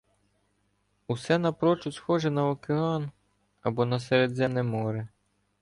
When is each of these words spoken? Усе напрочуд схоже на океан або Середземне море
Усе 1.07 1.37
напрочуд 1.37 1.95
схоже 1.95 2.29
на 2.31 2.49
океан 2.49 3.11
або 3.61 3.99
Середземне 3.99 4.63
море 4.63 5.07